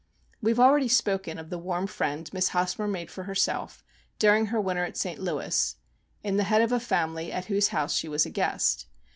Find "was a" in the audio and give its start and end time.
8.07-8.31